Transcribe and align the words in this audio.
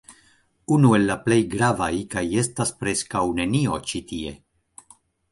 Unu 0.75 0.93
el 0.99 1.03
la 1.09 1.17
plej 1.25 1.37
gravaj 1.51 1.89
kaj 2.13 2.23
estas 2.43 2.71
preskaŭ 2.79 3.21
nenio 3.41 3.77
ĉi 3.91 4.01
tie 4.13 4.33